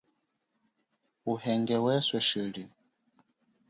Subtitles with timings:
[1.33, 2.61] Uhenge weswe uli chili.